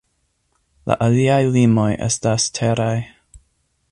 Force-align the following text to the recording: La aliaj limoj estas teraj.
La 0.91 0.97
aliaj 1.07 1.37
limoj 1.57 1.87
estas 2.09 2.49
teraj. 2.61 2.93